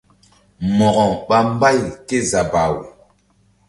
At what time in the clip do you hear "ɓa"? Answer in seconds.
1.27-1.37